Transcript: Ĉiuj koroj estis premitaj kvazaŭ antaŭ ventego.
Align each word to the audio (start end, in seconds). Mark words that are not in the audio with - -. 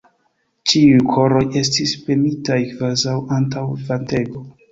Ĉiuj 0.69 1.01
koroj 1.09 1.41
estis 1.61 1.93
premitaj 2.07 2.59
kvazaŭ 2.71 3.15
antaŭ 3.39 3.65
ventego. 3.91 4.45